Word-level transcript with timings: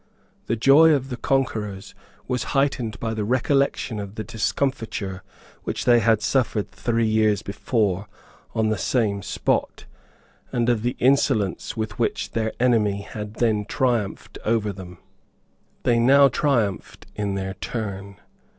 The 0.47 0.55
joy 0.55 0.93
of 0.93 1.09
the 1.09 1.15
conquerors 1.15 1.93
was 2.27 2.43
heightened 2.57 2.99
by 2.99 3.13
the 3.13 3.23
recollection 3.23 3.99
of 3.99 4.15
the 4.15 4.23
discomfiture 4.23 5.21
which 5.63 5.85
they 5.85 5.99
had 5.99 6.23
suffered, 6.23 6.71
three 6.71 7.05
years 7.05 7.43
before, 7.43 8.07
on 8.55 8.69
the 8.69 8.79
same 8.79 9.21
spot, 9.21 9.85
and 10.51 10.69
of 10.69 10.81
the 10.81 10.95
insolence 10.97 11.77
with 11.77 11.99
which 11.99 12.31
their 12.31 12.51
enemy 12.59 13.01
had 13.01 13.35
then 13.35 13.63
triumphed 13.63 14.39
over 14.43 14.73
them. 14.73 14.97
They 15.83 15.99
now 15.99 16.29
triumphed 16.29 17.05
in 17.15 17.35
their 17.35 17.53
turn. 17.53 18.15